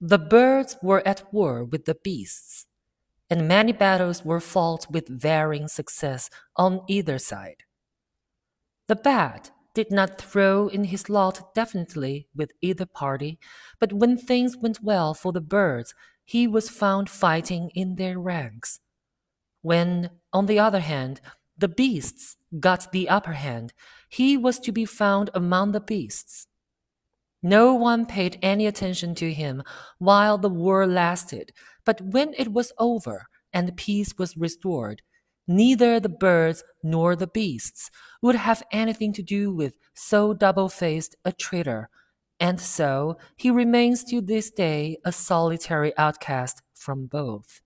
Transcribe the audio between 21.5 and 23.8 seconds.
the beasts got the upper hand,